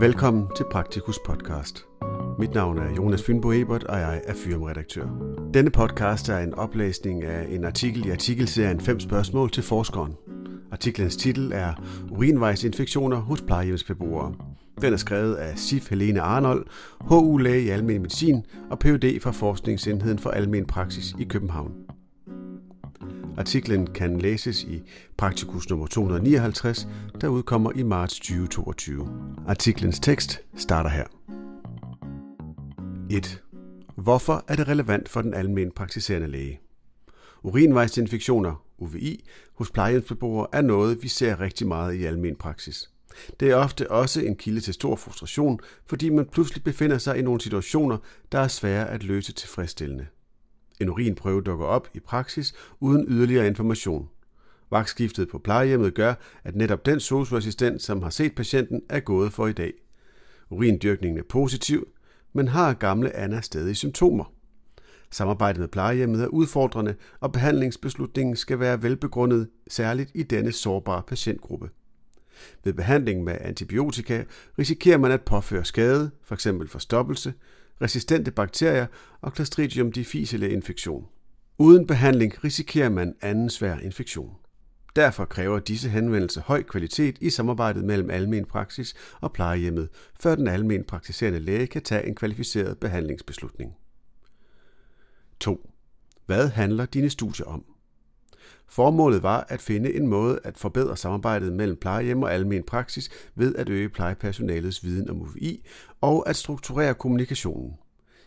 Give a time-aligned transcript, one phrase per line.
[0.00, 1.86] Velkommen til Praktikus podcast.
[2.38, 5.06] Mit navn er Jonas Fynbo Ebert, og jeg er firmaredaktør.
[5.54, 10.14] Denne podcast er en oplæsning af en artikel i artikelserien 5 spørgsmål til forskeren.
[10.72, 11.72] Artiklens titel er
[12.10, 14.34] Urinvejsinfektioner hos plejehjemsbeboere.
[14.80, 16.66] Den er skrevet af Sif Helene Arnold,
[17.00, 19.20] HU-læge i almen medicin og Ph.D.
[19.20, 21.83] fra Forskningsenheden for Almen Praksis i København.
[23.38, 24.82] Artiklen kan læses i
[25.16, 26.88] Praktikus nummer 259,
[27.20, 29.08] der udkommer i marts 2022.
[29.46, 31.04] Artiklens tekst starter her.
[33.10, 33.42] 1.
[33.96, 36.60] Hvorfor er det relevant for den almen praktiserende læge?
[37.42, 42.90] Urinvejsinfektioner, UVI, hos plejehjemsbeboere er noget, vi ser rigtig meget i almen praksis.
[43.40, 47.22] Det er ofte også en kilde til stor frustration, fordi man pludselig befinder sig i
[47.22, 47.98] nogle situationer,
[48.32, 50.06] der er svære at løse tilfredsstillende.
[50.80, 54.08] En urinprøve dukker op i praksis uden yderligere information.
[54.70, 59.46] Vagtskiftet på plejehjemmet gør, at netop den socioassistent, som har set patienten, er gået for
[59.46, 59.72] i dag.
[60.50, 61.88] Urindyrkningen er positiv,
[62.32, 64.32] men har gamle Anna stadig symptomer.
[65.10, 71.70] Samarbejdet med plejehjemmet er udfordrende, og behandlingsbeslutningen skal være velbegrundet, særligt i denne sårbare patientgruppe.
[72.64, 74.24] Ved behandling med antibiotika
[74.58, 76.48] risikerer man at påføre skade, f.eks.
[76.66, 77.32] forstoppelse,
[77.82, 78.86] resistente bakterier
[79.20, 81.06] og Clostridium difficile infektion.
[81.58, 84.30] Uden behandling risikerer man anden svær infektion.
[84.96, 89.88] Derfor kræver disse henvendelser høj kvalitet i samarbejdet mellem almen praksis og plejehjemmet,
[90.20, 93.72] før den almen praktiserende læge kan tage en kvalificeret behandlingsbeslutning.
[95.40, 95.70] 2.
[96.26, 97.64] Hvad handler dine studier om?
[98.68, 103.54] Formålet var at finde en måde at forbedre samarbejdet mellem plejehjem og almen praksis ved
[103.54, 105.64] at øge plejepersonalets viden om UVI
[106.00, 107.74] og at strukturere kommunikationen.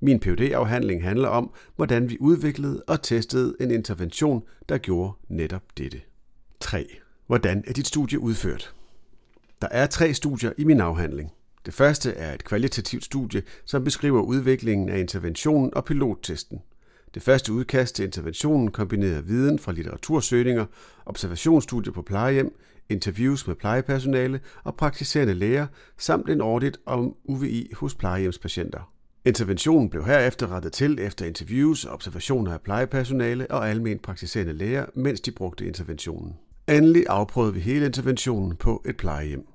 [0.00, 5.62] Min phd afhandling handler om, hvordan vi udviklede og testede en intervention, der gjorde netop
[5.78, 6.00] dette.
[6.60, 6.86] 3.
[7.26, 8.74] Hvordan er dit studie udført?
[9.62, 11.32] Der er tre studier i min afhandling.
[11.66, 16.62] Det første er et kvalitativt studie, som beskriver udviklingen af interventionen og pilottesten.
[17.14, 20.66] Det første udkast til interventionen kombinerer viden fra litteratursøgninger,
[21.06, 22.58] observationsstudier på plejehjem,
[22.88, 25.66] interviews med plejepersonale og praktiserende læger,
[25.98, 28.92] samt en audit om UVI hos plejehjemspatienter.
[29.24, 34.86] Interventionen blev herefter rettet til efter interviews og observationer af plejepersonale og almen praktiserende læger,
[34.94, 36.36] mens de brugte interventionen.
[36.68, 39.46] Endelig afprøvede vi hele interventionen på et plejehjem.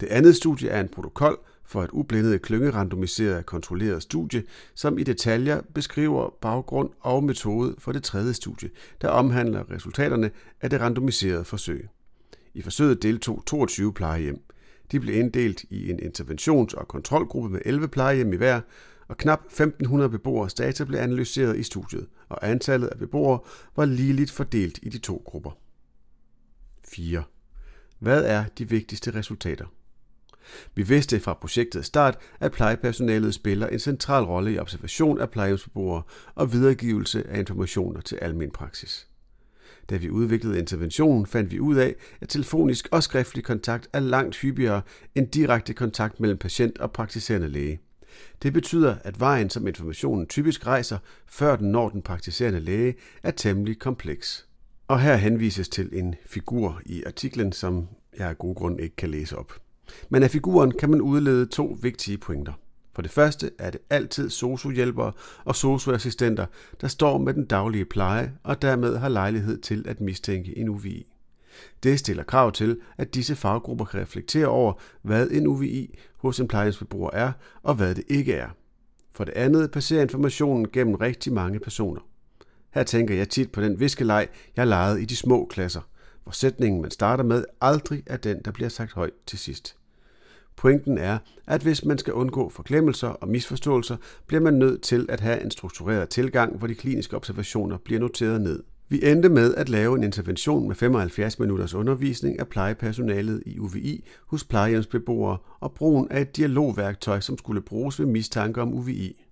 [0.00, 4.42] Det andet studie er en protokol for et ublindet klyngerandomiseret kontrolleret studie,
[4.74, 8.70] som i detaljer beskriver baggrund og metode for det tredje studie,
[9.00, 10.30] der omhandler resultaterne
[10.60, 11.88] af det randomiserede forsøg.
[12.54, 14.42] I forsøget deltog 22 plejehjem.
[14.92, 18.60] De blev inddelt i en interventions- og kontrolgruppe med 11 plejehjem i hver,
[19.08, 23.38] og knap 1500 beboeres data blev analyseret i studiet, og antallet af beboere
[23.76, 25.50] var ligeligt fordelt i de to grupper.
[26.84, 27.22] 4.
[27.98, 29.64] Hvad er de vigtigste resultater?
[30.74, 36.02] Vi vidste fra projektets start, at plejepersonalet spiller en central rolle i observation af plejehjemsbeboere
[36.34, 39.08] og videregivelse af informationer til almen praksis.
[39.90, 44.36] Da vi udviklede interventionen, fandt vi ud af, at telefonisk og skriftlig kontakt er langt
[44.36, 44.82] hyppigere
[45.14, 47.80] end direkte kontakt mellem patient og praktiserende læge.
[48.42, 53.30] Det betyder, at vejen, som informationen typisk rejser, før den når den praktiserende læge, er
[53.30, 54.46] temmelig kompleks.
[54.88, 57.88] Og her henvises til en figur i artiklen, som
[58.18, 59.63] jeg af gode grund ikke kan læse op.
[60.08, 62.52] Men af figuren kan man udlede to vigtige pointer.
[62.94, 65.12] For det første er det altid sociohjælpere
[65.44, 66.46] og socioassistenter,
[66.80, 71.06] der står med den daglige pleje og dermed har lejlighed til at mistænke en UVI.
[71.82, 74.72] Det stiller krav til, at disse faggrupper kan reflektere over,
[75.02, 78.48] hvad en UVI hos en plejehjemsbeboer er, og hvad det ikke er.
[79.12, 82.00] For det andet passerer informationen gennem rigtig mange personer.
[82.70, 85.80] Her tænker jeg tit på den viskeleg, jeg legede i de små klasser
[86.24, 89.76] hvor sætningen, man starter med, aldrig er den, der bliver sagt højt til sidst.
[90.56, 93.96] Pointen er, at hvis man skal undgå forglemmelser og misforståelser,
[94.26, 98.40] bliver man nødt til at have en struktureret tilgang, hvor de kliniske observationer bliver noteret
[98.40, 98.62] ned.
[98.88, 104.04] Vi endte med at lave en intervention med 75 minutters undervisning af plejepersonalet i UVI
[104.26, 109.23] hos plejehjemsbeboere og brugen af et dialogværktøj, som skulle bruges ved mistanke om UVI.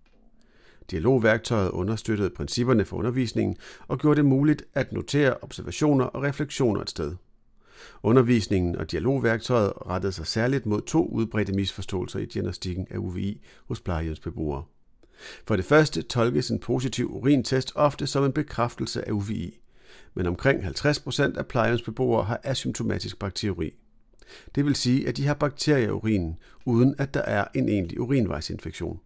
[0.91, 3.57] Dialogværktøjet understøttede principperne for undervisningen
[3.89, 7.15] og gjorde det muligt at notere observationer og refleksioner et sted.
[8.03, 13.81] Undervisningen og dialogværktøjet rettede sig særligt mod to udbredte misforståelser i diagnostikken af UVI hos
[13.81, 14.65] plejehjemsbeboere.
[15.47, 19.59] For det første tolkes en positiv urintest ofte som en bekræftelse af UVI,
[20.15, 23.71] men omkring 50% af plejehjemsbeboere har asymptomatisk bakteriuri.
[24.55, 28.01] Det vil sige, at de har bakterier i urinen, uden at der er en egentlig
[28.01, 29.01] urinvejsinfektion.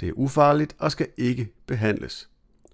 [0.00, 2.28] Det er ufarligt og skal ikke behandles.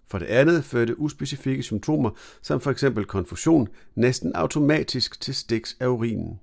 [0.08, 2.10] For det andet fører det uspecifikke symptomer,
[2.42, 2.84] som f.eks.
[3.08, 6.40] konfusion, næsten automatisk til stiks af urinen.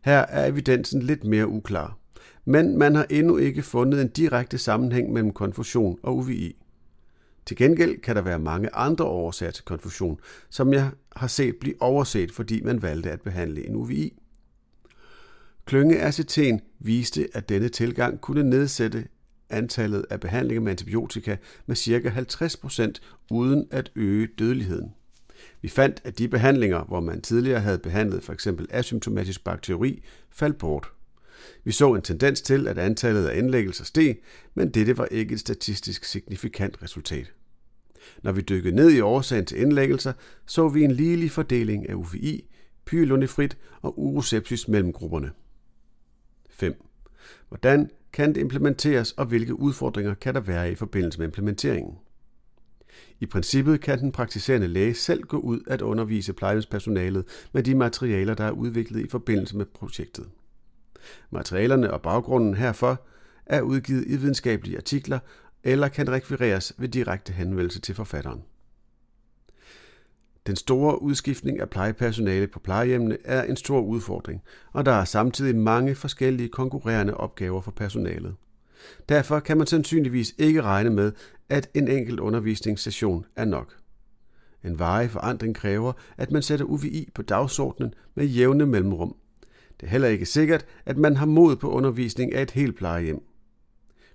[0.00, 1.96] Her er evidensen lidt mere uklar.
[2.44, 6.56] men man har endnu ikke fundet en direkte sammenhæng mellem konfusion og UVI.
[7.46, 10.20] Til gengæld kan der være mange andre årsager til konfusion,
[10.50, 14.18] som jeg har set blive overset, fordi man valgte at behandle en UVI.
[15.64, 19.04] Klyngeaceten viste, at denne tilgang kunne nedsætte
[19.50, 21.36] antallet af behandlinger med antibiotika
[21.66, 22.08] med ca.
[22.08, 22.92] 50%
[23.30, 24.94] uden at øge dødeligheden.
[25.62, 28.48] Vi fandt, at de behandlinger, hvor man tidligere havde behandlet f.eks.
[28.70, 30.88] asymptomatisk bakteri, faldt bort.
[31.64, 34.16] Vi så en tendens til, at antallet af indlæggelser steg,
[34.54, 37.32] men dette var ikke et statistisk signifikant resultat.
[38.22, 40.12] Når vi dykkede ned i årsagen til indlæggelser,
[40.46, 42.48] så vi en ligelig fordeling af UVI,
[42.84, 45.30] pyelonefrit og urosepsis mellem grupperne.
[46.50, 46.82] 5.
[47.48, 51.98] Hvordan kan det implementeres, og hvilke udfordringer kan der være i forbindelse med implementeringen?
[53.20, 58.34] I princippet kan den praktiserende læge selv gå ud at undervise plejehjemspersonalet med de materialer,
[58.34, 60.28] der er udviklet i forbindelse med projektet.
[61.30, 63.06] Materialerne og baggrunden herfor
[63.46, 65.18] er udgivet i videnskabelige artikler
[65.64, 68.42] eller kan rekvireres ved direkte henvendelse til forfatteren.
[70.50, 74.42] Den store udskiftning af plejepersonale på plejehjemmene er en stor udfordring,
[74.72, 78.34] og der er samtidig mange forskellige konkurrerende opgaver for personalet.
[79.08, 81.12] Derfor kan man sandsynligvis ikke regne med,
[81.48, 83.76] at en enkelt undervisningssession er nok.
[84.64, 89.16] En varig forandring kræver, at man sætter UVI på dagsordenen med jævne mellemrum.
[89.80, 93.22] Det er heller ikke sikkert, at man har mod på undervisning af et helt plejehjem.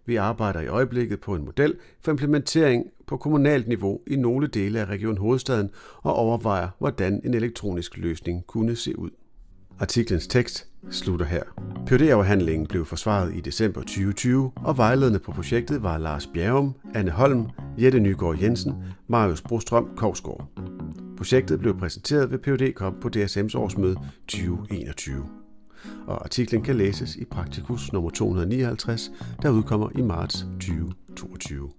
[0.05, 4.79] Vi arbejder i øjeblikket på en model for implementering på kommunalt niveau i nogle dele
[4.79, 5.69] af Region Hovedstaden
[6.01, 9.09] og overvejer, hvordan en elektronisk løsning kunne se ud.
[9.79, 11.43] Artiklens tekst slutter her.
[11.87, 17.47] PhD-afhandlingen blev forsvaret i december 2020, og vejledende på projektet var Lars Bjergum, Anne Holm,
[17.77, 18.73] Jette Nygaard Jensen,
[19.07, 20.47] Marius Brostrøm Kovsgaard.
[21.17, 23.95] Projektet blev præsenteret ved PhD Cup på DSM's årsmøde
[24.27, 25.44] 2021
[26.07, 29.11] og artiklen kan læses i Praktikus nummer 259,
[29.41, 31.69] der udkommer i marts 2022.